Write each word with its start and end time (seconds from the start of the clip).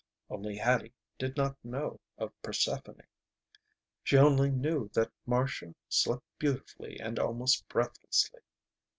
Only 0.31 0.57
Hattie 0.57 0.93
did 1.19 1.37
not 1.37 1.57
know 1.63 1.99
of 2.17 2.33
Persephone. 2.41 3.03
She 4.01 4.17
only 4.17 4.49
knew 4.49 4.89
that 4.95 5.11
Marcia 5.27 5.75
slept 5.89 6.23
beautifully 6.39 6.97
and 6.99 7.19
almost 7.19 7.69
breathlessly. 7.69 8.41